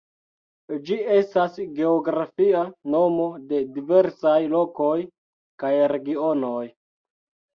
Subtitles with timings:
[0.85, 2.61] Ĝi estas geografia
[2.95, 4.97] nomo de diversaj lokoj
[5.65, 6.65] kaj regionoj.